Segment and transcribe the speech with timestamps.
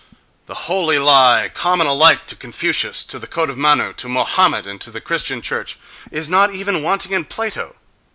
[0.47, 4.89] The "holy lie"—common alike to Confucius, to the Code of Manu, to Mohammed and to
[4.89, 7.75] the Christian church—is not even wanting in Plato.